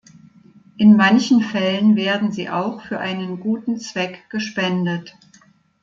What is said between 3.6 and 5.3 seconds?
Zweck gespendet.